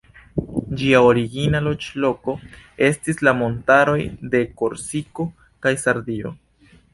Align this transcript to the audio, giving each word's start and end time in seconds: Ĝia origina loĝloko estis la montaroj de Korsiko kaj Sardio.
Ĝia 0.79 1.01
origina 1.07 1.59
loĝloko 1.65 2.35
estis 2.87 3.21
la 3.27 3.35
montaroj 3.43 3.99
de 4.33 4.43
Korsiko 4.63 5.27
kaj 5.67 5.75
Sardio. 5.85 6.35